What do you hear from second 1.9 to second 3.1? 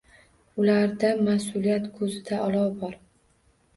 ko‘zida olov bor.